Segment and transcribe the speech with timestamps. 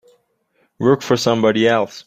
[0.79, 1.99] Work for somebody else.